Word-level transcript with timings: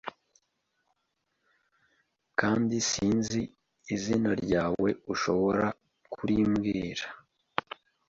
Kandi 2.39 2.75
sinzi 2.89 3.41
izina 3.95 4.31
ryawe 4.43 4.89
ushobora 5.13 5.65
kurimbwira 6.13 7.05